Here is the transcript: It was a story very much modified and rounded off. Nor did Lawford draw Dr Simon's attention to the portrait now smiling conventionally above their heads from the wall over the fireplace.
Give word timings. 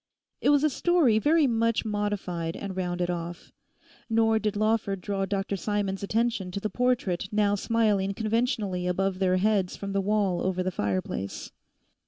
It 0.41 0.49
was 0.49 0.63
a 0.63 0.69
story 0.71 1.19
very 1.19 1.45
much 1.45 1.85
modified 1.85 2.55
and 2.57 2.75
rounded 2.75 3.11
off. 3.11 3.51
Nor 4.09 4.39
did 4.39 4.55
Lawford 4.55 4.99
draw 4.99 5.27
Dr 5.27 5.55
Simon's 5.55 6.01
attention 6.01 6.49
to 6.49 6.59
the 6.59 6.71
portrait 6.71 7.29
now 7.31 7.53
smiling 7.53 8.15
conventionally 8.15 8.87
above 8.87 9.19
their 9.19 9.37
heads 9.37 9.77
from 9.77 9.93
the 9.93 10.01
wall 10.01 10.41
over 10.41 10.63
the 10.63 10.71
fireplace. 10.71 11.51